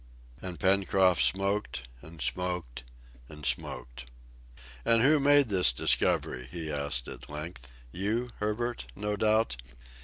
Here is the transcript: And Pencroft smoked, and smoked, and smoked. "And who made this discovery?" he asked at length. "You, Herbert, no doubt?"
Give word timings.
And 0.41 0.59
Pencroft 0.59 1.21
smoked, 1.21 1.87
and 2.01 2.23
smoked, 2.23 2.83
and 3.29 3.45
smoked. 3.45 4.09
"And 4.83 5.03
who 5.03 5.19
made 5.19 5.49
this 5.49 5.71
discovery?" 5.71 6.47
he 6.49 6.71
asked 6.71 7.07
at 7.07 7.29
length. 7.29 7.69
"You, 7.91 8.31
Herbert, 8.39 8.87
no 8.95 9.15
doubt?" 9.15 9.57